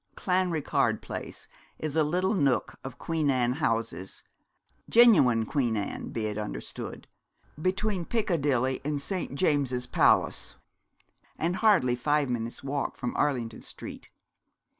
[0.15, 1.47] Clanricarde Place
[1.77, 4.23] is a little nook of Queen Anne houses
[4.89, 7.07] genuine Queen Anne, be it understood
[7.61, 9.35] between Piccadilly and St.
[9.35, 10.55] James's Palace,
[11.37, 14.09] and hardly five minutes' walk from Arlington Street.